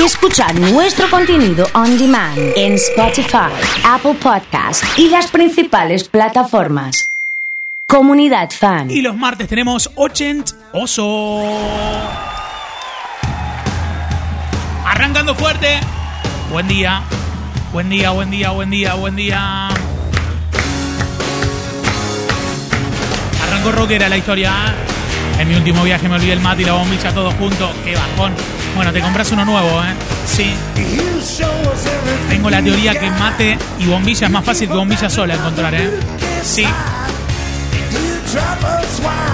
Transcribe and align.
y 0.00 0.02
escuchar 0.02 0.58
nuestro 0.58 1.10
contenido 1.10 1.66
on 1.74 1.98
demand 1.98 2.38
en 2.56 2.74
Spotify, 2.74 3.50
Apple 3.84 4.14
Podcast 4.14 4.82
y 4.96 5.08
las 5.08 5.30
principales 5.30 6.08
plataformas. 6.08 7.10
Comunidad 7.86 8.50
Fan. 8.50 8.90
Y 8.90 9.02
los 9.02 9.16
martes 9.16 9.48
tenemos 9.48 9.90
Ochent 9.96 10.52
Oso. 10.72 11.42
Arrancando 14.86 15.34
fuerte. 15.34 15.80
Buen 16.50 16.66
día. 16.66 17.02
Buen 17.72 17.90
día, 17.90 18.10
buen 18.10 18.30
día, 18.30 18.50
buen 18.52 18.70
día, 18.70 18.94
buen 18.94 19.16
día. 19.16 19.68
Arrancó 23.42 23.72
rockera 23.72 24.08
la 24.08 24.16
historia. 24.16 24.74
En 25.38 25.48
mi 25.48 25.56
último 25.56 25.82
viaje 25.84 26.08
me 26.08 26.14
olvidé 26.14 26.32
el 26.32 26.40
mate 26.40 26.62
y 26.62 26.64
la 26.64 26.72
bombilla 26.72 27.12
todos 27.12 27.34
juntos. 27.34 27.70
Qué 27.84 27.94
bajón. 27.94 28.59
Bueno, 28.74 28.92
te 28.92 29.00
compras 29.00 29.30
uno 29.32 29.44
nuevo, 29.44 29.82
¿eh? 29.82 29.94
Sí. 30.26 30.54
Tengo 32.28 32.50
la 32.50 32.62
teoría 32.62 32.94
que 32.98 33.10
mate 33.10 33.58
y 33.78 33.86
bombilla 33.86 34.26
es 34.26 34.32
más 34.32 34.44
fácil 34.44 34.68
que 34.68 34.74
bombilla 34.74 35.10
sola 35.10 35.34
encontrar, 35.34 35.74
¿eh? 35.74 35.90
Sí. 36.42 36.66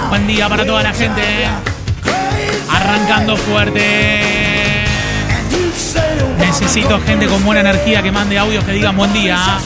Buen 0.09 0.27
día 0.27 0.49
para 0.49 0.65
toda 0.65 0.83
la 0.83 0.93
gente. 0.93 1.21
¿eh? 1.21 1.47
Arrancando 2.71 3.37
fuerte. 3.37 4.85
Necesito 6.39 6.99
gente 7.01 7.27
con 7.27 7.43
buena 7.43 7.61
energía 7.61 8.01
que 8.01 8.11
mande 8.11 8.37
audios 8.37 8.63
que 8.63 8.71
digan 8.71 8.97
buen 8.97 9.13
día. 9.13 9.59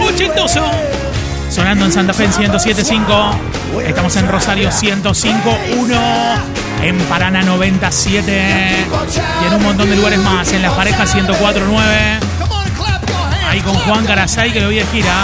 Ochentoso. 0.00 0.62
Sonando 1.56 1.86
en 1.86 1.92
Santa 1.92 2.12
Fe 2.12 2.24
en 2.24 2.32
107.5. 2.32 3.82
Estamos 3.86 4.14
en 4.16 4.28
Rosario 4.28 4.68
105.1. 4.68 5.98
En 6.82 6.98
Paraná 7.04 7.40
97. 7.44 8.86
Y 9.42 9.46
en 9.46 9.54
un 9.54 9.62
montón 9.62 9.88
de 9.88 9.96
lugares 9.96 10.18
más. 10.18 10.52
En 10.52 10.60
Las 10.60 10.74
Parejas 10.74 11.14
104.9. 11.14 12.18
Ahí 13.48 13.60
con 13.62 13.74
Juan 13.74 14.04
Carasay 14.04 14.52
que 14.52 14.60
lo 14.60 14.66
voy 14.66 14.80
a 14.80 14.86
gira. 14.88 15.14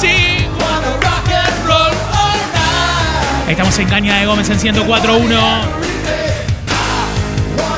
Sí. 0.00 0.46
Estamos 3.46 3.78
en 3.78 3.88
Caña 3.90 4.16
de 4.18 4.24
Gómez 4.24 4.48
en 4.48 4.58
104.1. 4.58 5.62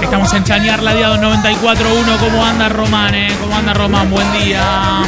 Estamos 0.03 0.33
en 0.35 0.45
Chañar 0.45 0.85
Ladiado 0.85 1.17
en 1.17 1.23
94.1. 1.23 2.19
¿Cómo 2.21 2.47
anda 2.47 2.69
Román? 2.69 3.13
eh? 3.17 3.37
¿Cómo 3.41 3.57
anda 3.57 3.75
Román? 3.75 4.09
Buen 4.09 4.33
día. 4.35 5.03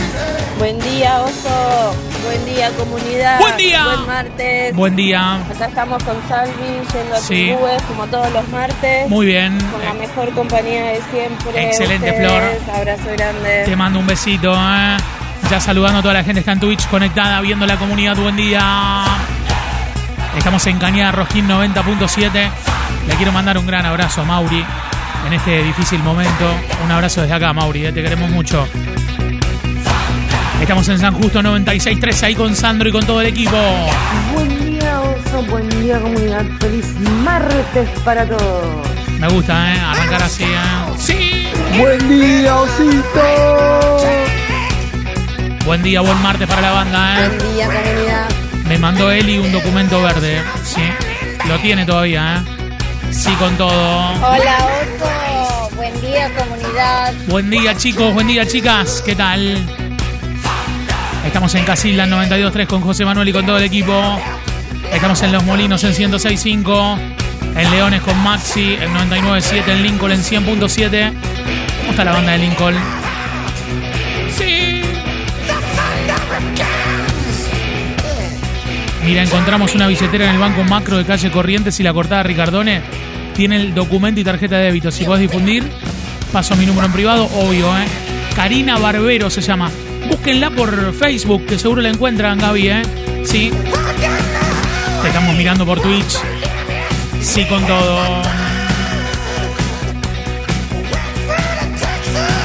Buen 0.59 0.81
día, 0.81 1.21
Oso. 1.21 2.14
Buen 2.25 2.45
día, 2.47 2.71
comunidad. 2.79 3.39
Buen 3.41 3.57
día. 3.57 3.85
Buen 3.85 4.07
martes. 4.07 4.75
Buen 4.77 4.97
día. 4.97 5.35
Acá 5.55 5.67
estamos 5.67 6.03
con 6.03 6.17
Salvi 6.29 6.53
yendo 6.93 7.15
a 7.15 7.19
Sí. 7.19 7.53
Tubúes, 7.55 7.83
como 7.83 8.07
todos 8.07 8.33
los 8.33 8.49
martes. 8.49 9.09
Muy 9.09 9.27
bien. 9.27 9.59
Con 9.71 9.85
la 9.85 9.95
mejor 9.95 10.31
compañía 10.33 10.85
de 10.87 11.01
siempre. 11.13 11.67
Excelente, 11.69 12.11
Ustedes, 12.11 12.63
Flor. 12.63 12.77
Abrazo 12.77 13.03
grande. 13.17 13.63
Te 13.65 13.77
mando 13.77 13.99
un 13.99 14.07
besito. 14.07 14.53
eh. 14.55 14.97
Ya 15.51 15.61
saludando 15.61 15.99
a 15.99 16.03
toda 16.03 16.15
la 16.15 16.21
gente 16.25 16.35
que 16.35 16.41
está 16.41 16.53
en 16.53 16.61
Twitch 16.61 16.87
conectada, 16.89 17.41
viendo 17.43 17.67
la 17.67 17.77
comunidad. 17.77 18.17
Buen 18.17 18.37
día. 18.37 19.05
Estamos 20.37 20.67
en 20.67 20.79
Cañada 20.79 21.13
Rosquín 21.13 21.47
90.7. 21.47 22.51
Le 23.07 23.15
quiero 23.17 23.33
mandar 23.33 23.59
un 23.59 23.67
gran 23.67 23.85
abrazo 23.85 24.23
a 24.23 24.25
Mauri 24.25 24.65
en 25.27 25.33
este 25.35 25.63
difícil 25.63 26.03
momento. 26.03 26.51
Un 26.85 26.91
abrazo 26.91 27.21
desde 27.21 27.35
acá, 27.35 27.53
Mauri. 27.53 27.87
eh, 27.87 27.93
Te 27.93 28.03
queremos 28.03 28.31
mucho. 28.31 28.67
Estamos 30.61 30.89
en 30.89 30.99
San 30.99 31.15
Justo 31.15 31.43
96.3 31.43 32.23
ahí 32.23 32.35
con 32.35 32.57
Sandro 32.57 32.89
y 32.89 32.93
con 32.93 33.05
todo 33.05 33.21
el 33.21 33.27
equipo. 33.27 33.57
Buen 34.33 34.79
día, 34.79 35.01
oso, 35.01 35.43
buen 35.51 35.69
día, 35.83 36.01
comunidad. 36.01 36.45
Feliz 36.61 36.87
martes 37.23 37.89
para 38.05 38.27
todos. 38.27 38.87
Me 39.19 39.29
gusta, 39.29 39.75
¿eh? 39.75 39.79
Arrancar 39.79 40.23
así, 40.23 40.45
¿eh? 40.45 40.49
Sí. 40.99 41.49
Buen 41.79 42.09
día, 42.09 42.57
osito. 42.57 43.99
Buen 45.67 45.83
día, 45.83 46.01
buen 46.01 46.23
martes 46.23 46.49
para 46.49 46.61
la 46.63 46.73
banda, 46.73 47.25
¿eh? 47.25 47.29
Buen 47.29 47.55
día, 47.55 47.67
comunidad. 47.67 48.29
Me 48.69 48.79
mandó 48.79 49.11
Eli 49.11 49.39
un 49.39 49.53
documento 49.53 50.01
verde, 50.03 50.43
sí. 50.63 50.83
Lo 51.47 51.59
tiene 51.59 51.85
todavía, 51.85 52.37
¿eh? 52.37 53.13
Sí, 53.13 53.31
con 53.35 53.57
todo. 53.57 53.71
Hola, 53.71 54.57
Oso. 55.01 55.77
Buen 55.77 56.01
día, 56.01 56.31
comunidad. 56.37 57.13
Buen 57.29 57.51
día, 57.51 57.77
chicos, 57.77 58.15
buen 58.15 58.27
día, 58.27 58.47
chicas. 58.47 59.03
¿Qué 59.05 59.15
tal? 59.15 59.94
Estamos 61.25 61.55
en 61.55 61.65
Casilda 61.65 62.05
en 62.05 62.11
92.3 62.11 62.67
con 62.67 62.81
José 62.81 63.05
Manuel 63.05 63.29
y 63.29 63.33
con 63.33 63.47
todo 63.47 63.59
el 63.59 63.65
equipo. 63.65 63.93
Estamos 64.93 65.21
en 65.23 65.33
Los 65.33 65.45
Molinos 65.45 65.83
en 65.85 65.93
106.5. 65.93 66.99
En 67.57 67.71
Leones 67.71 68.03
con 68.03 68.17
Maxi 68.23 68.75
en 68.75 68.95
99.7. 68.95 69.69
En 69.69 69.83
Lincoln 69.83 70.13
en 70.13 70.21
100.7. 70.21 71.13
¿Cómo 71.79 71.91
está 71.91 72.05
la 72.05 72.13
banda 72.13 72.33
de 72.33 72.39
Lincoln? 72.39 72.75
Sí. 74.37 74.83
Mira, 79.05 79.23
encontramos 79.23 79.75
una 79.75 79.87
billetera 79.87 80.25
en 80.25 80.31
el 80.31 80.39
Banco 80.39 80.65
Macro 80.65 80.97
de 80.97 81.05
calle 81.05 81.31
Corrientes 81.31 81.79
y 81.81 81.83
la 81.83 81.93
cortada 81.93 82.23
Ricardone. 82.23 82.83
Tiene 83.35 83.57
el 83.57 83.75
documento 83.75 84.21
y 84.21 84.25
tarjeta 84.25 84.57
de 84.57 84.65
débito. 84.65 84.91
Si 84.91 85.05
podés 85.05 85.23
difundir, 85.23 85.65
paso 86.33 86.55
mi 86.57 86.65
número 86.65 86.87
en 86.87 86.93
privado, 86.93 87.25
obvio, 87.35 87.77
¿eh? 87.77 87.85
Karina 88.35 88.79
Barbero 88.79 89.31
se 89.31 89.41
llama. 89.41 89.71
Búsquenla 90.09 90.51
por 90.51 90.95
Facebook, 90.95 91.47
que 91.47 91.59
seguro 91.59 91.83
la 91.83 91.89
encuentran, 91.89 92.39
Gaby, 92.39 92.69
¿eh? 92.69 92.83
Sí. 93.25 93.51
Te 95.03 95.09
estamos 95.09 95.35
mirando 95.37 95.67
por 95.67 95.81
Twitch. 95.81 96.19
Sí, 97.21 97.45
con 97.47 97.67
todo. 97.67 98.23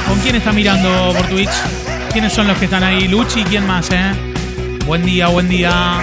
¿Con 0.08 0.18
quién 0.20 0.36
está 0.36 0.52
mirando 0.52 1.12
por 1.16 1.26
Twitch? 1.28 1.50
¿Quiénes 2.12 2.32
son 2.32 2.48
los 2.48 2.58
que 2.58 2.64
están 2.64 2.82
ahí? 2.82 3.06
Luchi, 3.08 3.44
¿quién 3.44 3.66
más, 3.66 3.90
eh? 3.90 4.12
Buen 4.86 5.04
día, 5.04 5.28
buen 5.28 5.48
día. 5.48 6.00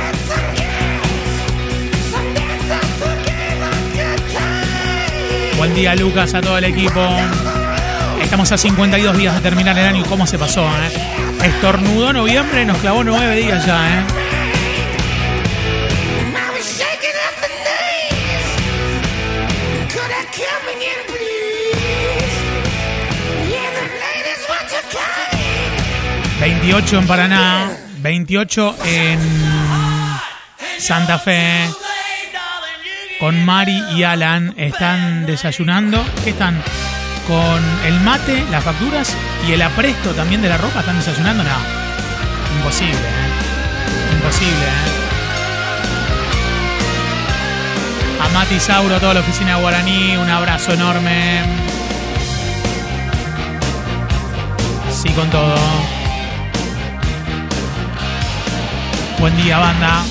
Buen 5.57 5.74
día, 5.74 5.95
Lucas, 5.95 6.34
a 6.34 6.41
todo 6.41 6.57
el 6.59 6.66
equipo. 6.66 7.01
Estamos 8.22 8.51
a 8.51 8.57
52 8.57 9.18
días 9.18 9.35
de 9.35 9.41
terminar 9.41 9.78
el 9.78 9.85
año. 9.85 10.03
¿Cómo 10.07 10.25
se 10.25 10.38
pasó, 10.38 10.63
eh? 10.63 11.27
Estornudó 11.47 12.12
noviembre, 12.12 12.66
nos 12.66 12.78
clavó 12.80 13.03
nueve 13.06 13.38
días 13.38 13.66
ya, 13.66 14.00
eh. 14.00 14.03
shaking 16.62 17.18
up 17.25 17.35
the 17.41 17.47
knees. 17.63 18.47
Could 19.94 20.12
I 20.12 20.25
come 20.36 20.66
again, 20.75 21.02
please? 21.07 22.36
Yeah, 23.50 23.69
the 23.78 23.86
ladies 24.03 24.44
want 24.50 24.68
to 24.75 24.81
come. 24.91 26.40
28 26.40 26.97
en 26.97 27.07
Paraná, 27.07 27.72
28 28.02 28.75
en 28.86 29.19
Santa 30.80 31.18
Fe. 31.18 31.69
Con 33.19 33.46
Mari 33.46 33.81
y 33.96 34.03
Alan 34.03 34.53
están 34.57 35.25
desayunando. 35.25 36.06
¿Qué 36.24 36.31
están? 36.31 36.62
Con 37.28 37.62
el 37.86 38.00
mate, 38.00 38.46
las 38.50 38.64
facturas 38.64 39.14
y 39.46 39.52
el 39.52 39.62
apresto 39.62 40.12
también 40.14 40.42
de 40.42 40.48
la 40.48 40.58
ropa. 40.58 40.80
¿Están 40.80 40.96
desayunando? 40.96 41.44
No. 41.44 41.50
Imposible, 42.58 42.94
¿eh? 42.94 44.14
Imposible, 44.14 44.66
¿eh? 44.66 45.08
A 48.24 48.30
Mati 48.30 48.60
Sauro, 48.60 48.98
toda 49.00 49.14
la 49.16 49.20
oficina 49.20 49.56
de 49.56 49.62
Guaraní, 49.62 50.16
un 50.18 50.30
abrazo 50.30 50.72
enorme. 50.72 51.42
Sí, 54.90 55.10
con 55.10 55.30
todo. 55.30 55.56
Buen 59.20 59.36
día, 59.36 59.60
banda. 59.60 60.04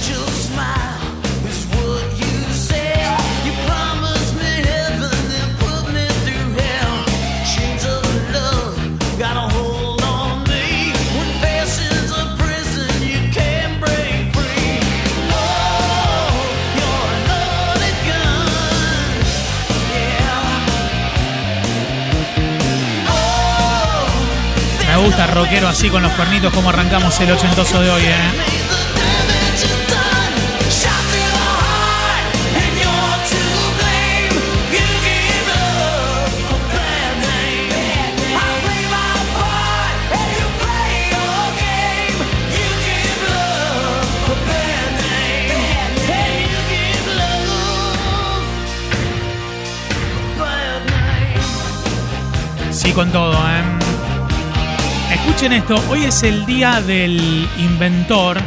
Me 24.96 25.02
gusta 25.02 25.26
rockero 25.26 25.69
así 25.69 25.90
con 25.90 26.02
los 26.02 26.10
cuernitos 26.12 26.50
como 26.54 26.70
arrancamos 26.70 27.20
el 27.20 27.31
ochentoso 27.31 27.82
de 27.82 27.90
hoy, 27.90 28.02
¿eh? 28.02 28.14
Sí, 52.70 52.92
con 52.92 53.12
todo, 53.12 53.34
¿eh? 53.50 53.56
Escuchen 55.37 55.53
esto, 55.53 55.79
hoy 55.91 56.03
es 56.06 56.23
el 56.23 56.47
día 56.47 56.81
del 56.81 57.47
inventor, 57.59 58.38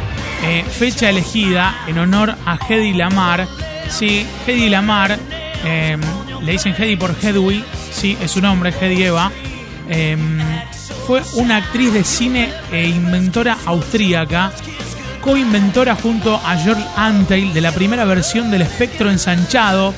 eh, 0.42 0.64
fecha 0.68 1.08
elegida 1.08 1.84
en 1.86 1.98
honor 1.98 2.34
a 2.44 2.58
Hedy 2.68 2.94
Lamar. 2.94 3.46
Sí, 3.88 4.26
Hedy 4.44 4.68
Lamar, 4.68 5.16
eh, 5.64 5.96
le 6.42 6.50
dicen 6.50 6.74
Hedy 6.76 6.96
por 6.96 7.14
Hedwig, 7.22 7.64
sí, 7.92 8.18
es 8.20 8.32
su 8.32 8.40
nombre, 8.40 8.74
Hedy 8.80 9.04
Eva. 9.04 9.30
Eh, 9.88 10.18
fue 11.06 11.22
una 11.34 11.58
actriz 11.58 11.92
de 11.92 12.02
cine 12.02 12.52
e 12.72 12.88
inventora 12.88 13.56
austríaca, 13.66 14.50
coinventora 15.20 15.94
junto 15.94 16.34
a 16.44 16.56
George 16.56 16.84
Antheil 16.96 17.54
de 17.54 17.60
la 17.60 17.70
primera 17.70 18.04
versión 18.04 18.50
del 18.50 18.62
espectro 18.62 19.12
ensanchado 19.12 19.94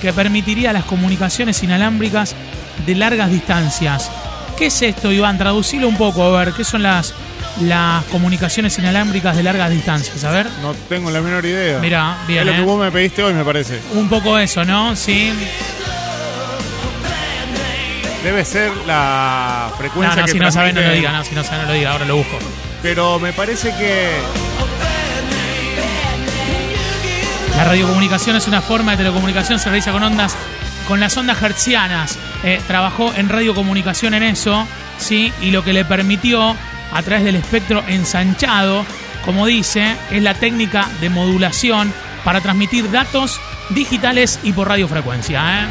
que 0.00 0.14
permitiría 0.14 0.72
las 0.72 0.84
comunicaciones 0.84 1.62
inalámbricas 1.62 2.34
de 2.86 2.94
largas 2.94 3.30
distancias. 3.30 4.10
¿Qué 4.60 4.66
es 4.66 4.82
esto, 4.82 5.10
Iván? 5.10 5.38
Traducilo 5.38 5.88
un 5.88 5.96
poco, 5.96 6.22
a 6.36 6.44
ver, 6.44 6.52
¿qué 6.52 6.64
son 6.64 6.82
las, 6.82 7.14
las 7.62 8.04
comunicaciones 8.04 8.78
inalámbricas 8.78 9.34
de 9.34 9.42
largas 9.42 9.70
distancias? 9.70 10.22
A 10.22 10.30
ver. 10.30 10.48
No 10.60 10.74
tengo 10.86 11.10
la 11.10 11.22
menor 11.22 11.46
idea. 11.46 11.78
Mira, 11.78 12.18
bien, 12.28 12.40
Es 12.40 12.46
lo 12.46 12.52
que 12.52 12.58
¿eh? 12.58 12.64
vos 12.64 12.78
me 12.78 12.92
pediste 12.92 13.22
hoy, 13.22 13.32
me 13.32 13.42
parece. 13.42 13.80
Un 13.94 14.10
poco 14.10 14.36
eso, 14.38 14.62
¿no? 14.66 14.94
Sí. 14.96 15.32
Debe 18.22 18.44
ser 18.44 18.70
la 18.86 19.68
No, 19.70 19.76
frecuencia 19.78 20.20
no, 20.20 20.26
que 20.26 20.32
si 20.32 20.38
no 20.38 20.52
sabes, 20.52 20.74
no 20.74 20.82
lo 20.82 20.92
diga, 20.92 21.10
no, 21.12 21.24
si 21.24 21.34
no 21.34 21.42
sabes, 21.42 21.62
no 21.62 21.68
lo 21.68 21.72
diga, 21.72 21.92
ahora 21.92 22.04
lo 22.04 22.16
busco. 22.18 22.38
Pero 22.82 23.18
me 23.18 23.32
parece 23.32 23.70
que 23.76 24.10
La 27.56 27.64
radiocomunicación 27.64 28.36
es 28.36 28.46
una 28.46 28.60
forma 28.60 28.90
de 28.90 28.98
telecomunicación, 28.98 29.58
se 29.58 29.70
realiza 29.70 29.90
con 29.90 30.02
ondas, 30.02 30.36
con 30.90 30.98
las 30.98 31.16
ondas 31.16 31.40
hertzianas. 31.40 32.18
Eh, 32.42 32.60
trabajó 32.66 33.14
en 33.14 33.28
radiocomunicación 33.28 34.12
en 34.12 34.24
eso, 34.24 34.66
¿sí? 34.98 35.32
Y 35.40 35.52
lo 35.52 35.62
que 35.62 35.72
le 35.72 35.84
permitió, 35.84 36.56
a 36.92 37.02
través 37.04 37.24
del 37.24 37.36
espectro 37.36 37.84
ensanchado, 37.86 38.84
como 39.24 39.46
dice, 39.46 39.94
es 40.10 40.20
la 40.20 40.34
técnica 40.34 40.88
de 41.00 41.08
modulación 41.08 41.94
para 42.24 42.40
transmitir 42.40 42.90
datos 42.90 43.40
digitales 43.68 44.40
y 44.42 44.52
por 44.52 44.66
radiofrecuencia. 44.66 45.62
¿eh? 45.62 45.66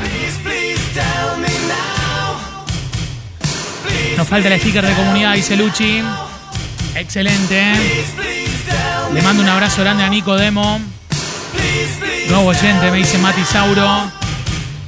Nos 4.16 4.26
falta 4.26 4.48
el 4.48 4.58
sticker 4.62 4.86
de 4.86 4.94
comunidad, 4.94 5.34
dice 5.34 5.58
Luchi. 5.58 6.02
Excelente. 6.96 7.74
¿eh? 7.74 8.06
Le 9.14 9.22
mando 9.22 9.44
un 9.44 9.50
abrazo 9.50 9.82
grande 9.82 10.06
a 10.06 10.08
Nico 10.08 10.38
Demo. 10.38 10.80
Nuevo 12.30 12.46
oyente, 12.48 12.90
me 12.90 13.00
dice 13.00 13.18
Mati 13.18 13.44
Sauro. 13.44 14.19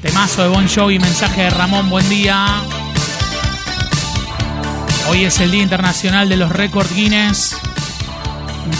Temazo 0.01 0.41
de 0.41 0.47
Bon 0.49 0.67
Jovi, 0.67 0.97
mensaje 0.97 1.43
de 1.43 1.49
Ramón, 1.51 1.87
buen 1.89 2.07
día. 2.09 2.63
Hoy 5.09 5.25
es 5.25 5.39
el 5.39 5.51
Día 5.51 5.61
Internacional 5.61 6.27
de 6.27 6.37
los 6.37 6.51
Récords 6.51 6.91
Guinness. 6.95 7.55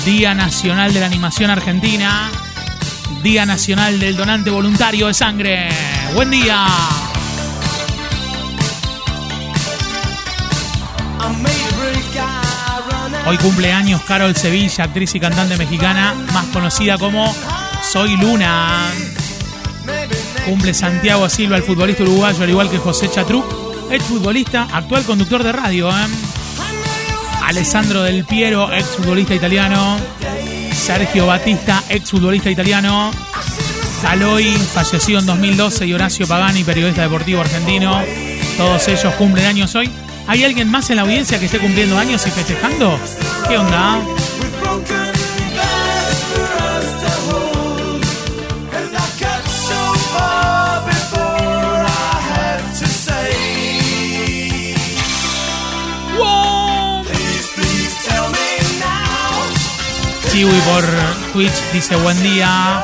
Día 0.04 0.34
Nacional 0.34 0.94
de 0.94 1.00
la 1.00 1.06
Animación 1.06 1.52
Argentina. 1.52 2.32
Día 3.22 3.46
Nacional 3.46 4.00
del 4.00 4.18
Donante 4.18 4.50
Voluntario 4.50 5.08
de 5.08 5.14
Sangre. 5.14 5.70
Buen 6.16 6.32
día. 6.32 6.66
Hoy 13.28 13.38
cumple 13.38 13.72
años 13.72 14.02
Carol 14.08 14.36
Sevilla, 14.36 14.86
actriz 14.86 15.14
y 15.14 15.20
cantante 15.20 15.56
mexicana, 15.56 16.16
más 16.34 16.48
conocida 16.48 16.98
como 16.98 17.32
Soy 17.84 18.18
Luna. 18.18 18.90
Cumple 20.46 20.74
Santiago 20.74 21.30
Silva, 21.30 21.58
el 21.58 21.64
futbolista 21.64 22.04
uruguayo, 22.04 22.44
al 22.44 22.50
igual 22.50 22.70
que 22.70 22.78
José 22.78 23.10
Chatruc, 23.10 23.46
ex 23.92 24.04
futbolista, 24.04 24.68
actual 24.72 25.04
conductor 25.04 25.44
de 25.44 25.52
radio. 25.52 25.90
¿eh? 25.90 26.08
Alessandro 27.44 28.04
Del 28.04 28.26
Piero, 28.26 28.72
ex 28.74 28.86
futbolista 28.86 29.36
italiano. 29.36 29.98
Sergio 30.74 31.28
Batista, 31.28 31.84
ex 31.90 32.10
futbolista 32.10 32.50
italiano. 32.50 33.12
Caloi, 34.02 34.52
fallecido 34.56 35.20
en 35.20 35.26
2012, 35.26 35.86
y 35.86 35.94
Horacio 35.94 36.28
Pagani, 36.28 36.64
periodista 36.64 37.04
deportivo 37.04 37.42
argentino. 37.42 38.02
Todos 38.58 38.88
ellos 38.88 39.14
cumplen 39.16 39.46
años 39.46 39.76
hoy. 39.76 39.90
¿Hay 40.28 40.44
alguien 40.44 40.70
más 40.70 40.90
en 40.90 40.98
la 40.98 41.02
audiencia 41.04 41.40
que 41.40 41.46
esté 41.46 41.60
cumpliendo 41.60 41.98
años 41.98 42.26
y 42.26 42.32
festejando? 42.32 42.98
¿Qué 43.48 43.58
onda? 43.58 44.00
Por 60.44 60.84
Twitch 61.34 61.72
dice 61.72 61.96
buen 61.98 62.20
día. 62.24 62.84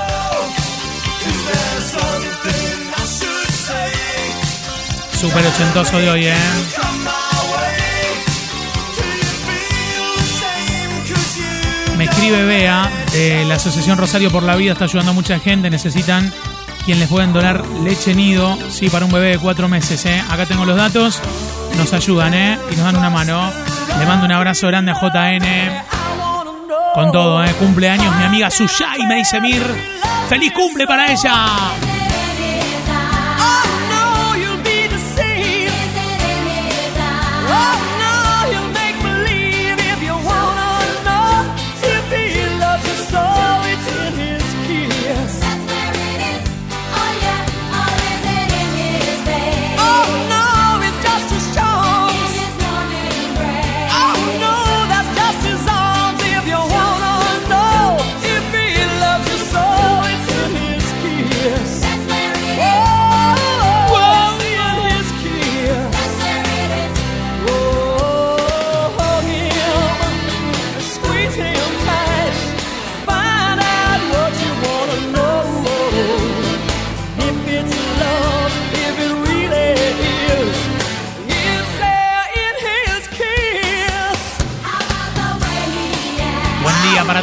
Super 5.19 5.44
ochentoso 5.44 5.98
de 5.98 6.12
hoy, 6.12 6.27
¿eh? 6.27 6.36
Me 11.98 12.04
escribe 12.04 12.45
Bea, 12.45 12.92
de 13.12 13.44
la 13.45 13.56
Asociación 13.56 13.98
Rosario 13.98 14.30
por 14.30 14.44
la 14.44 14.56
Vida, 14.56 14.74
está 14.74 14.86
ayudando 14.86 15.12
a 15.12 15.15
mucha 15.15 15.39
gente, 15.39 15.71
necesitan 15.71 16.31
quien 16.86 17.00
les 17.00 17.09
pueden 17.09 17.33
donar 17.33 17.65
leche 17.83 18.13
nido, 18.13 18.56
sí, 18.69 18.88
para 18.89 19.06
un 19.06 19.12
bebé 19.12 19.31
de 19.31 19.39
cuatro 19.39 19.68
meses, 19.68 20.06
¿eh? 20.06 20.24
Acá 20.30 20.45
tengo 20.45 20.63
los 20.63 20.77
datos, 20.77 21.19
nos 21.75 21.92
ayudan, 21.92 22.36
¿eh? 22.36 22.59
Y 22.71 22.75
nos 22.75 22.86
dan 22.86 22.98
una 22.98 23.09
mano. 23.09 23.51
Le 23.98 24.06
mando 24.06 24.27
un 24.27 24.31
abrazo 24.31 24.68
grande 24.68 24.92
a 24.92 25.01
JN. 25.01 26.06
Con 26.97 27.11
todo, 27.11 27.44
¿eh? 27.44 27.53
Cumpleaños 27.59 28.15
mi 28.15 28.23
amiga 28.23 28.49
Suyai, 28.49 29.05
me 29.05 29.17
dice 29.17 29.39
Mir. 29.39 29.61
¡Feliz 30.29 30.51
cumple 30.51 30.88
para 30.88 31.11
ella! 31.11 31.87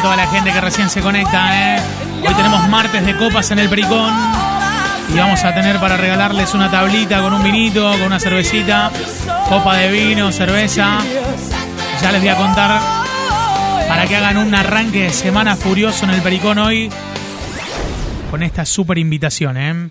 Toda 0.04 0.16
la 0.16 0.26
gente 0.26 0.52
que 0.52 0.60
recién 0.60 0.90
se 0.90 1.00
conecta, 1.00 1.76
¿eh? 1.76 1.80
Hoy 2.28 2.34
tenemos 2.34 2.68
martes 2.68 3.06
de 3.06 3.16
copas 3.16 3.50
en 3.52 3.58
el 3.58 3.70
Pericón. 3.70 4.12
Y 5.08 5.16
vamos 5.16 5.42
a 5.42 5.54
tener 5.54 5.80
para 5.80 5.96
regalarles 5.96 6.52
una 6.52 6.70
tablita 6.70 7.22
con 7.22 7.32
un 7.32 7.42
vinito, 7.42 7.90
con 7.92 8.02
una 8.02 8.20
cervecita, 8.20 8.90
copa 9.48 9.78
de 9.78 9.90
vino, 9.90 10.30
cerveza. 10.30 10.98
Ya 12.02 12.12
les 12.12 12.20
voy 12.20 12.28
a 12.28 12.36
contar 12.36 12.82
para 13.88 14.06
que 14.06 14.14
hagan 14.16 14.36
un 14.36 14.54
arranque 14.54 15.04
de 15.04 15.10
semana 15.10 15.56
furioso 15.56 16.04
en 16.04 16.10
el 16.10 16.20
Pericón 16.20 16.58
hoy 16.58 16.90
con 18.30 18.42
esta 18.42 18.66
super 18.66 18.98
invitación, 18.98 19.56
¿eh? 19.56 19.88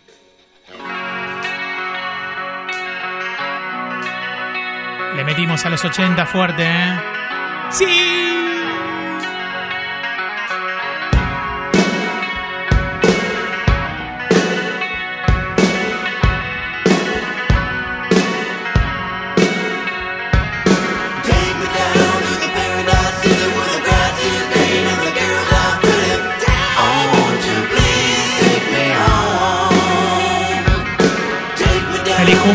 Le 5.16 5.24
metimos 5.24 5.66
a 5.66 5.72
los 5.72 5.84
80 5.84 6.24
fuerte, 6.28 6.64
¿eh? 6.68 7.00
¡Sí! 7.72 8.43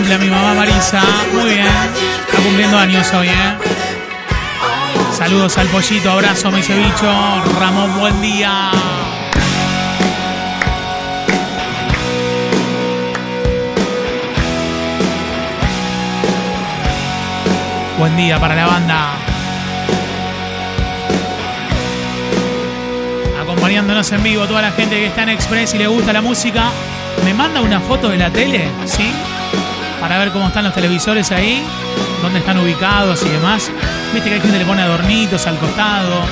Feliz 0.09 0.15
cumple 0.15 0.15
a 0.15 0.19
mi 0.19 0.31
mamá 0.31 0.55
María. 0.55 0.77
Elsa. 0.77 1.03
Muy 1.35 1.51
bien. 1.55 1.67
Está 1.67 2.43
cumpliendo 2.43 2.79
años 2.79 3.13
hoy, 3.13 3.29
¿eh? 3.29 3.59
Saludos 5.13 5.59
al 5.59 5.67
pollito, 5.69 6.11
abrazo, 6.11 6.51
me 6.51 6.59
dice 6.59 6.75
bicho. 6.75 7.45
Ramón, 7.59 7.99
buen 7.99 8.21
día. 8.23 8.71
Buen 17.99 18.17
día 18.17 18.41
para 18.41 18.55
la 18.55 18.67
banda. 18.67 19.13
Acompañándonos 23.43 24.11
en 24.13 24.23
vivo, 24.23 24.47
toda 24.47 24.63
la 24.63 24.71
gente 24.71 24.97
que 24.97 25.07
está 25.07 25.25
en 25.25 25.31
Express 25.31 25.75
y 25.75 25.79
le 25.79 25.87
gusta 25.87 26.13
la 26.13 26.23
música, 26.23 26.71
me 27.25 27.35
manda 27.35 27.61
una 27.61 27.81
foto 27.81 28.09
de 28.09 28.17
la 28.17 28.31
tele, 28.31 28.69
¿sí? 28.87 29.13
Para 30.01 30.19
ver 30.19 30.31
cómo 30.31 30.49
están 30.49 30.65
los 30.65 30.75
televisores 30.75 31.33
ahí, 31.33 31.63
dónde 32.23 32.39
están 32.39 32.59
ubicados 32.59 33.25
y 33.25 33.29
demás. 33.29 33.71
Viste 34.13 34.29
que 34.29 34.37
hay 34.37 34.41
gente 34.41 34.59
le 34.59 34.65
pone 34.65 34.83
adornitos 34.83 35.47
al 35.47 35.59
costado. 35.59 36.23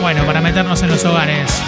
Bueno, 0.00 0.24
para 0.24 0.40
meternos 0.40 0.82
en 0.82 0.88
los 0.90 1.04
hogares. 1.04 1.62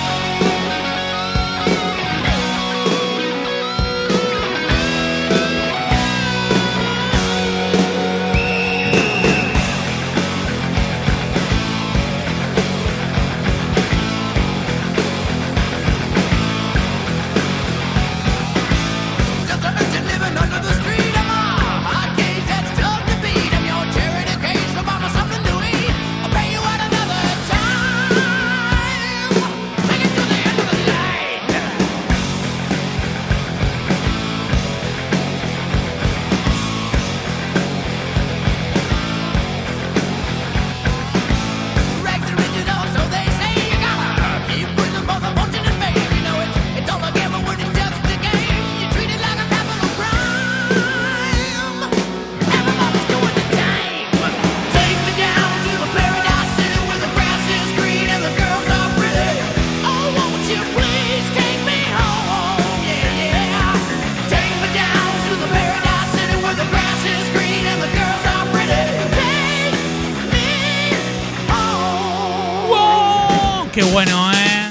¡Qué 73.73 73.85
bueno, 73.85 74.33
eh! 74.33 74.69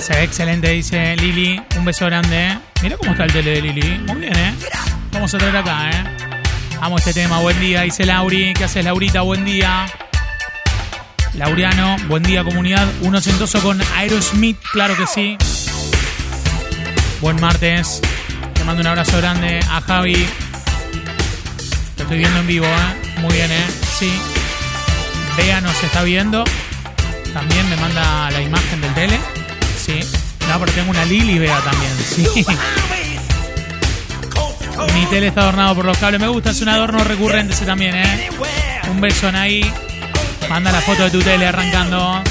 Se 0.00 0.12
ve 0.14 0.24
excelente, 0.24 0.68
dice 0.70 1.16
Lili. 1.16 1.62
Un 1.76 1.84
beso 1.84 2.06
grande, 2.06 2.48
eh. 2.48 2.58
Mira 2.82 2.96
cómo 2.96 3.12
está 3.12 3.24
el 3.24 3.32
tele 3.32 3.50
de 3.52 3.62
Lili. 3.62 3.98
Muy 4.00 4.16
bien, 4.16 4.36
eh. 4.36 4.54
Vamos 5.12 5.32
a 5.32 5.38
traer 5.38 5.56
acá, 5.56 5.90
eh. 5.90 6.04
Amo 6.80 6.98
este 6.98 7.14
tema. 7.14 7.38
Buen 7.38 7.58
día, 7.60 7.82
dice 7.82 8.04
Lauri. 8.04 8.52
¿Qué 8.52 8.64
haces, 8.64 8.84
Laurita? 8.84 9.20
Buen 9.20 9.44
día. 9.44 9.86
Lauriano, 11.34 11.96
buen 12.08 12.24
día, 12.24 12.42
comunidad. 12.42 12.88
Un 13.02 13.14
ochentoso 13.14 13.60
con 13.62 13.80
Aerosmith, 13.96 14.58
claro 14.72 14.96
que 14.96 15.06
sí. 15.06 15.38
Buen 17.20 17.40
martes. 17.40 18.02
Te 18.54 18.64
mando 18.64 18.80
un 18.80 18.88
abrazo 18.88 19.18
grande 19.18 19.60
a 19.70 19.80
Javi. 19.80 20.26
Te 21.96 22.02
estoy 22.02 22.18
viendo 22.18 22.40
en 22.40 22.46
vivo, 22.48 22.66
¿eh? 22.66 23.20
Muy 23.20 23.32
bien, 23.32 23.52
¿eh? 23.52 23.66
Sí. 23.98 24.12
Bea 25.36 25.60
nos 25.60 25.82
está 25.82 26.02
viendo. 26.02 26.44
También 27.32 27.68
me 27.68 27.76
manda 27.76 28.30
la 28.30 28.40
imagen 28.40 28.80
del 28.80 28.94
tele. 28.94 29.18
Sí. 29.76 30.00
No, 30.48 30.60
pero 30.60 30.72
tengo 30.72 30.90
una 30.90 31.04
Lili 31.04 31.38
Bea 31.38 31.58
también. 31.60 31.92
Sí. 31.98 32.26
Mi 34.94 35.06
tele 35.06 35.28
está 35.28 35.42
adornado 35.42 35.74
por 35.74 35.84
los 35.84 35.98
cables. 35.98 36.20
Me 36.20 36.28
gusta, 36.28 36.50
es 36.50 36.60
un 36.60 36.68
adorno 36.68 37.02
recurrente 37.02 37.52
ese 37.54 37.64
también, 37.64 37.96
¿eh? 37.96 38.30
Un 38.90 39.00
beso 39.00 39.28
en 39.28 39.36
ahí. 39.36 39.72
Manda 40.48 40.70
la 40.70 40.80
foto 40.80 41.04
de 41.04 41.10
tu 41.10 41.20
tele 41.22 41.46
arrancando. 41.46 42.22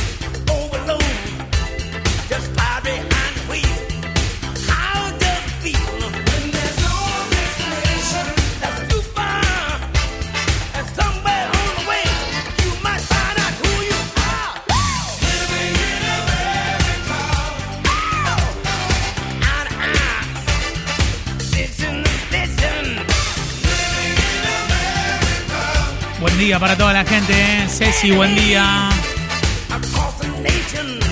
Día 26.44 26.60
para 26.60 26.78
toda 26.78 26.92
la 26.92 27.06
gente, 27.06 27.34
¿eh? 27.34 27.68
Ceci, 27.70 28.12
buen 28.12 28.36
día. 28.36 28.90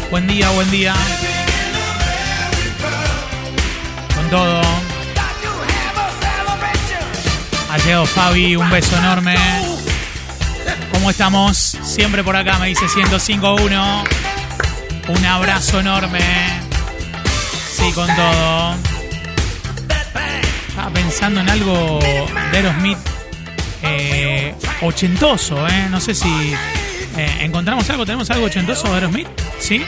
Buen 0.09 0.27
día, 0.27 0.49
buen 0.49 0.69
día. 0.69 0.93
Con 4.13 4.29
todo. 4.29 4.61
Ha 7.71 7.77
llegado 7.77 8.05
Fabi, 8.05 8.57
un 8.57 8.69
beso 8.69 8.97
enorme. 8.97 9.37
¿Cómo 10.91 11.09
estamos? 11.09 11.77
Siempre 11.81 12.25
por 12.25 12.35
acá, 12.35 12.57
me 12.59 12.67
dice 12.67 12.87
105.1. 12.87 14.03
Un 15.07 15.25
abrazo 15.25 15.79
enorme. 15.79 16.19
Sí, 17.71 17.89
con 17.93 18.13
todo. 18.13 18.75
Estaba 20.67 20.89
pensando 20.93 21.39
en 21.39 21.49
algo 21.49 21.99
de 22.01 22.57
Aerosmith 22.57 23.10
eh, 23.83 24.55
ochentoso, 24.81 25.67
¿eh? 25.67 25.87
No 25.89 25.99
sé 25.99 26.13
si 26.13 26.29
eh, 27.17 27.37
encontramos 27.41 27.89
algo, 27.89 28.05
tenemos 28.05 28.29
algo 28.31 28.45
ochentoso 28.45 28.87
de 28.87 28.93
Aerosmith, 28.95 29.27
¿sí? 29.59 29.83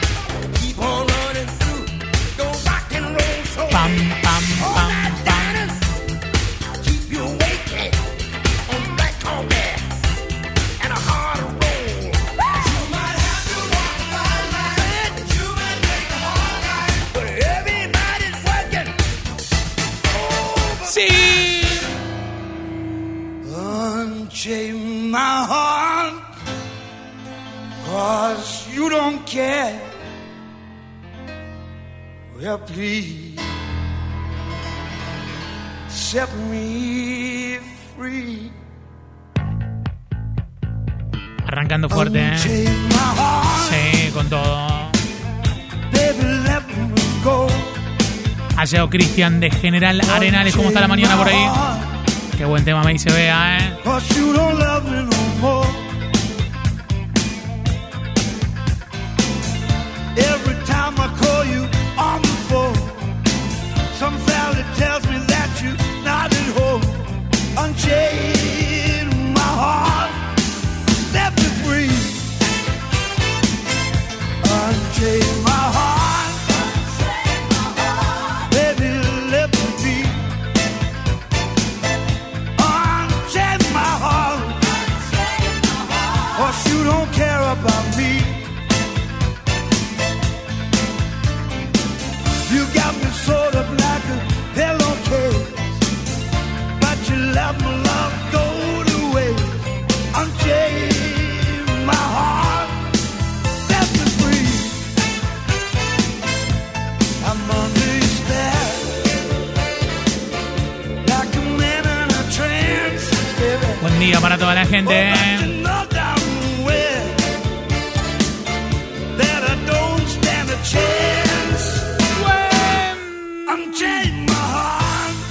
Pam, 3.72 3.92
pam, 4.22 4.44
pam. 4.76 4.83
Care. 29.34 29.80
Well, 32.40 32.60
please 32.60 33.40
set 35.90 36.30
me 36.50 37.58
free. 37.96 38.52
Arrancando 41.48 41.90
fuerte, 41.90 42.20
¿eh? 42.20 42.38
Sí, 42.38 44.12
con 44.14 44.30
todo. 44.30 44.92
Ha 48.56 48.66
llegado 48.66 48.90
Cristian 48.90 49.40
de 49.40 49.50
General 49.50 50.00
Arenales. 50.12 50.56
¿Cómo 50.56 50.68
está 50.70 50.80
la 50.80 50.88
mañana 50.88 51.18
por 51.18 51.28
ahí? 51.28 51.50
Qué 52.38 52.46
buen 52.46 52.64
tema 52.64 52.84
me 52.84 52.94
dice 52.94 53.12
Bea, 53.12 53.58
¿eh? 53.58 53.78
I 61.00 61.08
call 61.22 61.46
you 61.46 61.64
on 61.98 62.22
the 62.22 62.36
phone, 62.50 62.76
some 63.96 64.18
tells 64.76 65.04
me 65.08 65.18
that 65.34 65.50
you're 65.62 65.78
not 66.04 66.34
at 66.34 66.50
home. 66.60 66.84
Unchain 67.58 69.34
my 69.34 69.52
heart, 69.64 70.12
set 71.12 71.32
me 71.38 71.50
free. 71.64 71.94
Unchain 74.44 75.44
my 75.44 75.53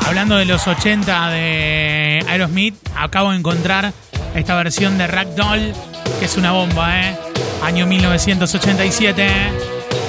Hablando 0.07 0.37
de 0.37 0.45
los 0.45 0.69
80 0.69 1.31
de 1.31 2.25
Aerosmith, 2.29 2.77
acabo 2.95 3.33
de 3.33 3.39
encontrar 3.39 3.93
esta 4.37 4.55
versión 4.55 4.97
de 4.97 5.09
Ragdoll, 5.09 5.73
que 6.21 6.27
es 6.27 6.37
una 6.37 6.53
bomba, 6.53 7.01
¿eh? 7.01 7.17
Año 7.65 7.85
1987. 7.87 9.27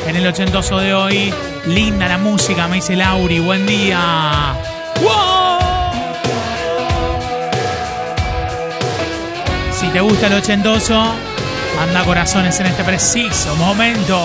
En 0.10 0.16
el 0.16 0.28
ochentoso 0.28 0.78
de 0.78 0.94
hoy, 0.94 1.34
linda 1.66 2.08
la 2.08 2.20
música, 2.20 2.68
me 2.68 2.76
dice 2.76 2.96
Lauri, 2.96 3.40
buen 3.40 3.66
día. 3.66 4.54
¡Wow! 5.02 5.33
Te 9.94 10.02
gusta 10.02 10.26
el 10.26 10.34
ochentoso, 10.34 11.00
manda 11.76 12.04
corazones 12.04 12.60
en 12.60 12.66
este 12.66 12.84
preciso 12.84 13.56
momento. 13.56 14.20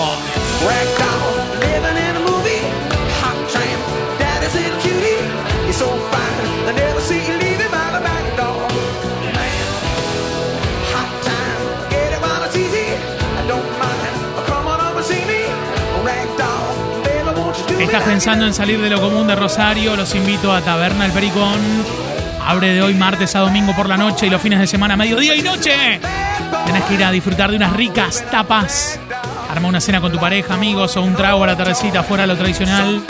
¿Estás 17.79 18.03
pensando 18.03 18.45
en 18.45 18.53
salir 18.53 18.81
de 18.81 18.89
lo 18.89 18.99
común 18.99 19.27
de 19.27 19.35
Rosario? 19.35 19.95
Los 19.95 20.13
invito 20.15 20.51
a 20.51 20.61
Taberna 20.61 21.05
El 21.05 21.11
Pericón. 21.11 22.08
Abre 22.49 22.73
de 22.73 22.81
hoy 22.81 22.95
martes 22.95 23.35
a 23.35 23.41
domingo 23.41 23.75
por 23.75 23.87
la 23.87 23.95
noche 23.95 24.25
y 24.25 24.29
los 24.31 24.41
fines 24.41 24.57
de 24.57 24.65
semana, 24.65 24.97
mediodía 24.97 25.35
y 25.35 25.43
noche. 25.43 25.99
Tenés 26.65 26.83
que 26.85 26.95
ir 26.95 27.03
a 27.03 27.11
disfrutar 27.11 27.51
de 27.51 27.57
unas 27.57 27.73
ricas 27.73 28.25
tapas. 28.31 28.99
Arma 29.51 29.67
una 29.67 29.79
cena 29.79 30.01
con 30.01 30.11
tu 30.11 30.17
pareja, 30.17 30.55
amigos 30.55 30.97
o 30.97 31.03
un 31.03 31.13
trago 31.13 31.43
a 31.43 31.47
la 31.47 31.55
tardecita 31.55 32.01
fuera 32.01 32.23
de 32.23 32.27
lo 32.29 32.35
tradicional. 32.35 33.03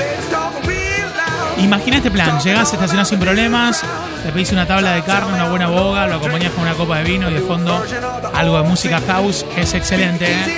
Imagina 1.58 1.98
este 1.98 2.12
plan, 2.12 2.38
llegás, 2.42 2.74
estacionás 2.74 3.08
sin 3.08 3.18
problemas, 3.18 3.82
te 4.26 4.34
pedís 4.34 4.52
una 4.52 4.68
tabla 4.68 4.92
de 4.92 5.04
carne, 5.04 5.34
una 5.34 5.48
buena 5.48 5.68
boga, 5.68 6.06
lo 6.08 6.16
acompañás 6.16 6.52
con 6.52 6.64
una 6.64 6.74
copa 6.74 6.98
de 6.98 7.06
vino 7.06 7.30
y 7.30 7.34
de 7.36 7.40
fondo 7.40 7.82
algo 8.34 8.58
de 8.62 8.64
música 8.68 9.00
house, 9.08 9.46
es 9.56 9.74
excelente. 9.74 10.30
¿eh? 10.30 10.58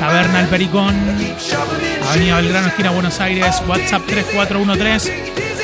Taberna 0.00 0.40
El 0.40 0.46
Pericón, 0.46 0.96
Avenida 2.08 2.36
Belgrano, 2.36 2.68
esquina 2.68 2.90
Buenos 2.90 3.20
Aires, 3.20 3.62
WhatsApp 3.68 4.00
3413 4.06 5.47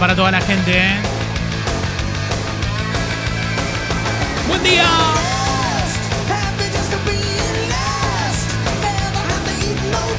para 0.00 0.16
toda 0.16 0.30
la 0.30 0.40
gente, 0.40 0.72
¿eh? 0.72 0.96
Buen 4.48 4.62
día. 4.62 4.86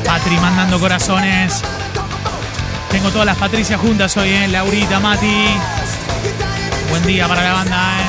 Patri 0.06 0.38
mandando 0.38 0.80
corazones. 0.80 1.63
Tengo 2.91 3.10
todas 3.10 3.26
las 3.26 3.38
Patricias 3.38 3.82
juntas 3.82 4.15
hoy, 4.17 4.30
¿eh? 4.30 4.48
Laurita, 4.50 5.00
Mati. 5.00 5.48
Buen 6.91 7.04
día 7.08 7.28
para 7.28 7.41
la 7.44 7.54
banda, 7.54 7.98
¿eh? 7.98 8.01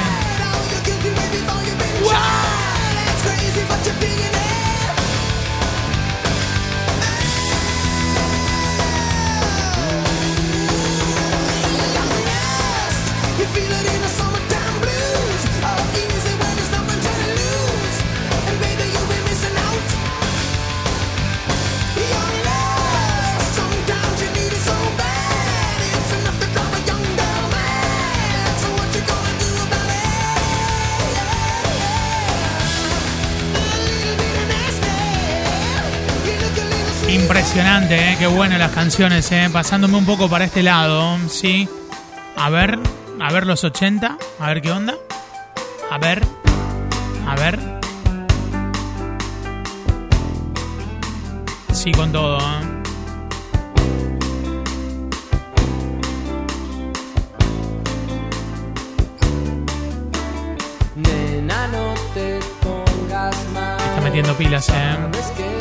¿Eh? 37.93 38.17
Qué 38.19 38.27
buenas 38.27 38.59
las 38.59 38.73
canciones, 38.73 39.31
¿eh? 39.33 39.49
Pasándome 39.53 39.97
un 39.97 40.07
poco 40.07 40.29
para 40.29 40.45
este 40.45 40.63
lado, 40.63 41.19
¿sí? 41.29 41.69
A 42.37 42.49
ver, 42.49 42.79
a 43.21 43.33
ver 43.33 43.47
los 43.47 43.65
80, 43.65 44.17
a 44.39 44.47
ver 44.49 44.63
qué 44.63 44.71
onda. 44.71 44.95
A 45.91 45.99
ver, 45.99 46.23
a 47.27 47.37
ver. 47.37 47.59
Sí, 51.73 51.93
con 51.93 52.13
todo, 52.13 52.39
¿eh? 52.39 52.43
Nena, 60.97 61.67
no 61.69 61.95
te 62.15 62.39
pongas 62.63 63.37
mal. 63.53 63.81
Está 63.81 64.01
metiendo 64.01 64.37
pilas, 64.37 64.69
¿eh? 64.71 65.52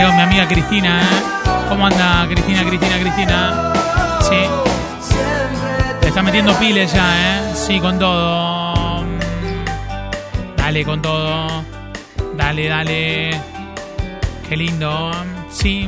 Llegado 0.00 0.16
mi 0.16 0.22
amiga 0.22 0.48
Cristina, 0.48 1.02
¿eh? 1.02 1.68
¿Cómo 1.68 1.86
anda 1.86 2.26
Cristina, 2.26 2.64
Cristina, 2.64 2.98
Cristina? 3.00 3.72
Sí. 4.22 4.46
Le 6.00 6.08
está 6.08 6.22
metiendo 6.22 6.54
piles 6.54 6.90
ya, 6.90 7.04
¿eh? 7.20 7.54
Sí, 7.54 7.78
con 7.78 7.98
todo. 7.98 9.04
Dale, 10.56 10.84
con 10.86 11.02
todo. 11.02 11.64
Dale, 12.34 12.68
dale. 12.68 13.40
Qué 14.48 14.56
lindo. 14.56 15.10
Sí. 15.50 15.86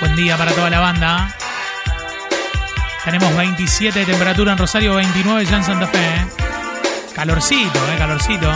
Buen 0.00 0.16
día 0.16 0.38
para 0.38 0.52
toda 0.52 0.70
la 0.70 0.80
banda. 0.80 1.36
Tenemos 3.06 3.36
27 3.36 4.00
de 4.00 4.04
temperatura 4.04 4.50
en 4.50 4.58
Rosario, 4.58 4.96
29 4.96 5.44
ya 5.44 5.58
en 5.58 5.62
Santa 5.62 5.86
Fe. 5.86 5.96
¿eh? 5.96 6.26
Calorcito, 7.14 7.78
eh, 7.92 7.96
calorcito. 7.96 8.50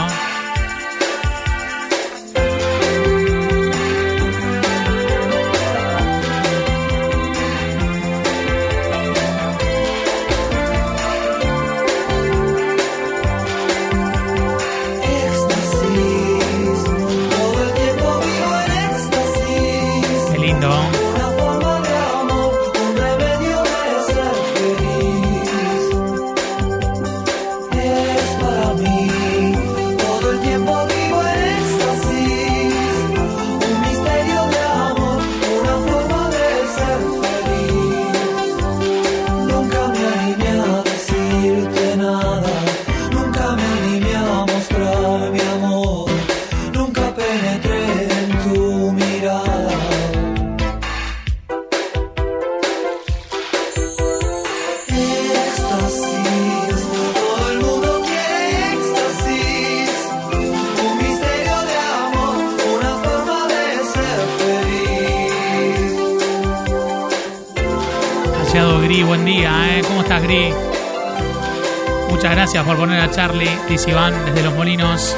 Por 72.71 72.79
poner 72.87 73.01
a 73.01 73.11
Charlie, 73.11 73.49
dice 73.67 73.89
Iván, 73.89 74.13
desde 74.25 74.43
Los 74.43 74.53
Molinos. 74.53 75.13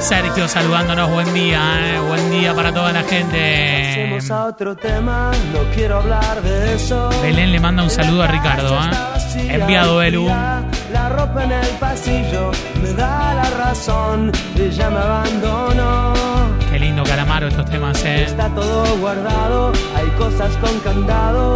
Sergio 0.00 0.48
saludándonos, 0.48 1.08
buen 1.08 1.32
día, 1.32 1.60
¿eh? 1.94 2.00
Buen 2.00 2.32
día 2.32 2.52
para 2.52 2.74
toda 2.74 2.92
la 2.92 3.04
gente. 3.04 4.18
A 4.28 4.44
otro 4.46 4.74
tema, 4.74 5.30
no 5.52 5.60
quiero 5.72 5.98
hablar 5.98 6.42
de 6.42 6.74
eso. 6.74 7.08
Belén 7.22 7.52
le 7.52 7.60
manda 7.60 7.84
un 7.84 7.90
saludo 7.90 8.24
a 8.24 8.26
Ricardo, 8.26 8.76
¿eh? 8.76 9.54
Enviado, 9.54 9.98
Belu. 9.98 10.26
La 10.26 11.08
ropa 11.10 11.44
en 11.44 11.52
el 11.52 11.68
pasillo 11.78 12.50
me 12.82 12.92
da 12.94 13.34
la 13.34 13.50
razón, 13.50 14.32
me 14.56 14.84
abandonó. 14.84 16.12
Qué 16.72 16.78
lindo 16.80 17.04
calamaro 17.04 17.46
estos 17.46 17.66
temas, 17.66 18.04
¿eh? 18.04 18.24
Está 18.24 18.48
todo 18.48 18.96
guardado, 18.98 19.72
hay 19.94 20.08
cosas 20.18 20.56
con 20.56 20.76
candado, 20.80 21.54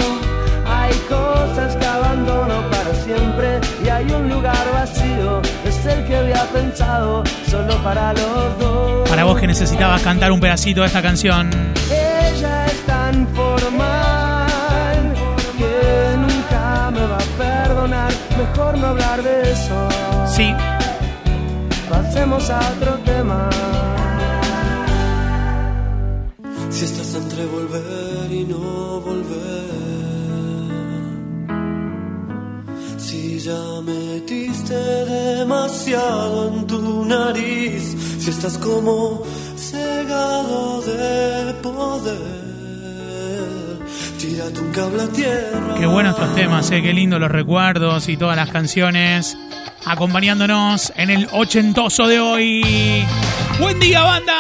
hay 0.65 0.95
cosas 1.09 1.75
que 1.77 1.87
abandono 1.87 2.71
para 2.71 2.95
siempre 2.95 3.64
hay 3.95 4.11
un 4.11 4.29
lugar 4.29 4.67
vacío, 4.73 5.41
es 5.65 5.87
el 5.87 6.05
que 6.07 6.17
había 6.17 6.45
pensado 6.53 7.23
solo 7.49 7.77
para 7.83 8.13
los 8.13 8.59
dos. 8.59 9.09
Para 9.09 9.25
vos 9.25 9.39
que 9.39 9.47
necesitabas 9.47 10.03
cantar 10.03 10.33
un 10.33 10.41
pedacito 10.41 10.81
de 10.81 10.89
esta 10.89 11.03
canción. 11.03 11.51
Ella 11.91 12.67
es 12.67 12.81
tan 12.87 13.27
formal 13.29 15.15
que 15.59 16.17
nunca 16.19 16.91
me 16.91 17.07
va 17.07 17.19
a 17.19 17.39
perdonar, 17.39 18.13
mejor 18.39 18.79
no 18.79 18.87
hablar 18.89 19.23
de 19.23 19.53
eso. 19.53 19.89
Sí, 20.27 20.53
Pasemos 21.89 22.51
a 22.51 22.59
otro 22.59 22.95
tema. 23.05 23.49
Si 26.71 26.85
estás 26.85 27.15
entre 27.15 27.47
volver 27.47 28.33
y 28.33 28.45
no 28.45 29.01
volver. 29.01 29.84
Ya 33.45 33.83
metiste 33.83 34.75
demasiado 34.75 36.49
en 36.49 36.67
tu 36.67 37.05
nariz. 37.05 37.95
Si 38.19 38.31
estás 38.31 38.57
como 38.57 39.23
cegado 39.57 40.81
de 40.81 41.53
poder. 41.63 42.45
Tírate 44.19 44.61
un 44.61 44.73
cable 44.73 45.03
a 45.03 45.09
tierra. 45.09 45.75
qué 45.79 45.85
buenos 45.85 46.15
estos 46.15 46.35
temas, 46.35 46.71
¿eh? 46.71 46.81
Qué 46.81 46.95
lindo 46.95 47.19
los 47.19 47.31
recuerdos 47.31 48.09
y 48.09 48.17
todas 48.17 48.37
las 48.37 48.49
canciones 48.49 49.37
acompañándonos 49.85 50.95
en 50.97 51.11
el 51.11 51.29
ochentoso 51.33 52.07
de 52.09 52.21
hoy. 52.21 53.05
¡Buen 53.61 53.79
día, 53.79 54.03
banda! 54.05 54.39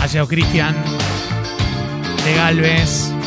Ha 0.00 0.26
Cristian 0.26 0.74
de 2.24 2.34
Galvez. 2.34 3.17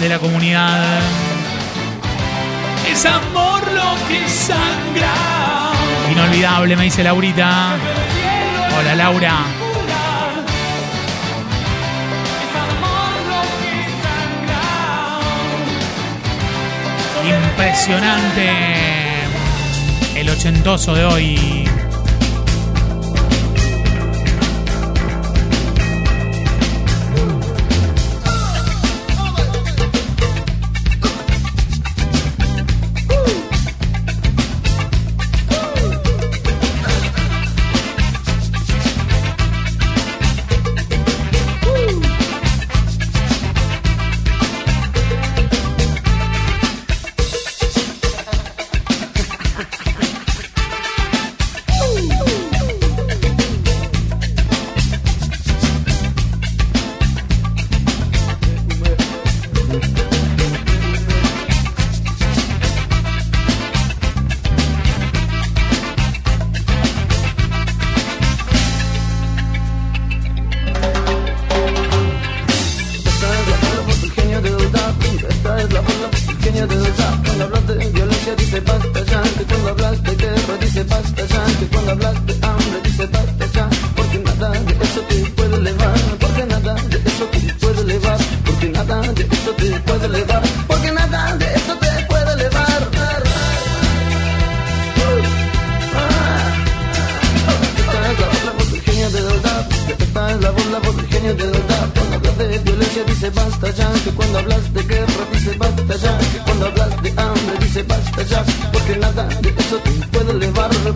De 0.00 0.08
la 0.08 0.18
comunidad. 0.18 1.00
Es 2.90 3.04
amor 3.04 3.62
lo 3.72 3.96
que 4.06 4.28
sangra. 4.28 5.14
Inolvidable, 6.10 6.76
me 6.76 6.84
dice 6.84 7.02
Laurita. 7.02 7.76
Hola, 8.78 8.94
Laura. 8.94 9.34
Impresionante. 17.24 18.50
El 20.14 20.30
ochentoso 20.30 20.94
de 20.94 21.04
hoy. 21.04 21.57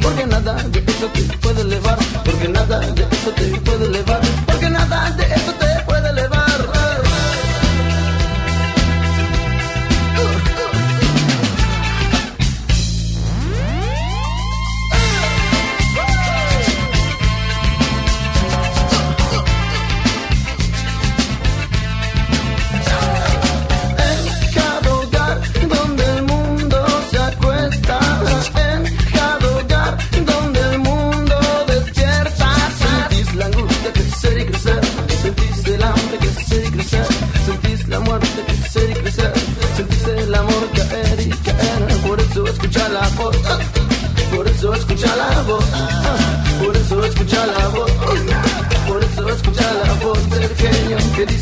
Porque 0.01 0.27
nada 0.27 0.55
de 0.55 0.79
eso 0.79 1.07
te 1.09 1.23
puede 1.39 1.61
elevar. 1.61 1.99
Porque 2.25 2.49
nada 2.49 2.79
de 2.81 3.03
eso 3.03 3.31
te 3.37 3.52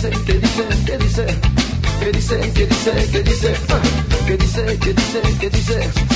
genio 0.01 0.25
que 0.25 0.33
dice, 0.35 0.65
que 0.87 0.99
dice, 0.99 1.27
que 2.01 2.13
dice, 2.13 2.53
que 2.55 2.67
dice, 2.67 2.93
que 3.13 3.23
dice, 3.23 3.55
que 4.27 4.37
dice, 4.37 4.37
que 4.37 4.37
dice, 4.37 4.79
que 4.79 4.95
dice, 4.95 5.39
que 5.41 5.51
dice. 5.51 6.10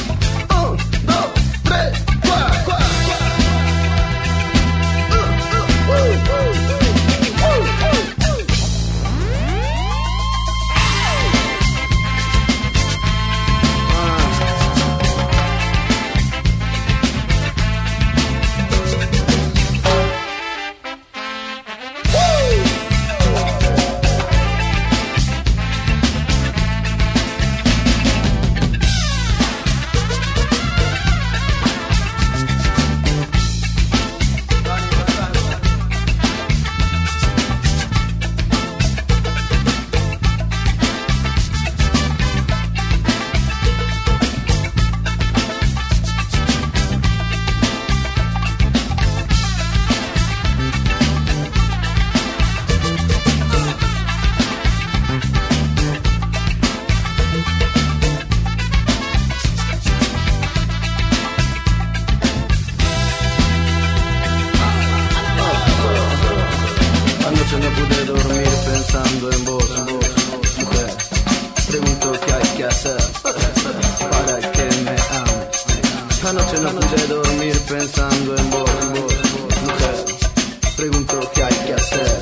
Pregunto 80.84 81.18
qué 81.34 81.42
hay 81.42 81.54
que 81.66 81.72
hacer 81.72 82.20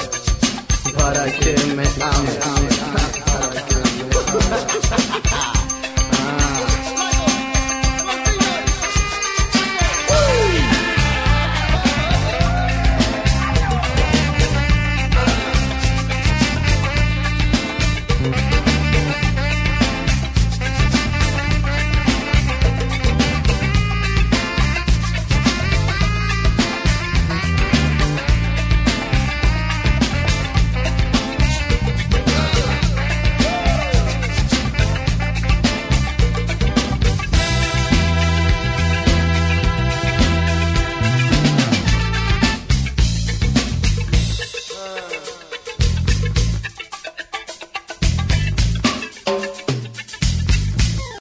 para 0.97 1.25
que 1.33 1.57
me 1.75 1.83
ames. 2.01 2.53